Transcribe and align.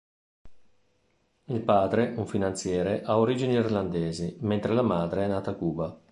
Il 1.43 1.61
padre, 1.61 2.13
un 2.17 2.25
finanziere, 2.25 3.03
ha 3.03 3.19
origini 3.19 3.53
irlandesi, 3.53 4.35
mentre 4.39 4.73
la 4.73 4.81
madre 4.81 5.25
è 5.25 5.27
nata 5.27 5.51
a 5.51 5.53
Cuba. 5.53 5.99